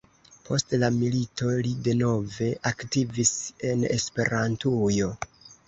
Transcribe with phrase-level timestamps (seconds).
[0.45, 3.31] Post la milito li denove aktivis
[3.73, 5.15] en Esperantujo.